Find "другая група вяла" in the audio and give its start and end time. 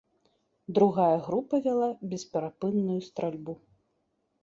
0.77-1.91